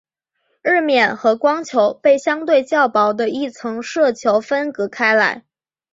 [0.63, 5.45] 日冕和光球被相对较薄的一层色球分隔开来。